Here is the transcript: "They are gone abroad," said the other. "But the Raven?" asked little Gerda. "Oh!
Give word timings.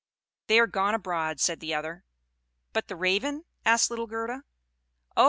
"They 0.47 0.57
are 0.57 0.65
gone 0.65 0.95
abroad," 0.95 1.39
said 1.39 1.59
the 1.59 1.75
other. 1.75 2.05
"But 2.73 2.87
the 2.87 2.95
Raven?" 2.95 3.45
asked 3.63 3.91
little 3.91 4.07
Gerda. 4.07 4.45
"Oh! 5.15 5.19